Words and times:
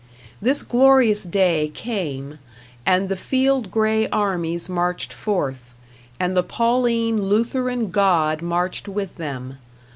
This 0.41 0.63
glorious 0.63 1.23
day 1.25 1.69
came, 1.75 2.39
and 2.87 3.07
the 3.07 3.15
field 3.15 3.69
gray 3.69 4.09
armies 4.09 4.67
marched 4.67 5.13
forth, 5.13 5.75
and 6.19 6.35
the 6.35 6.41
Pauline 6.41 7.21
Lutheran 7.29 7.89
God 7.91 8.41
marched 8.41 8.87
with 8.87 9.17
them. 9.17 9.57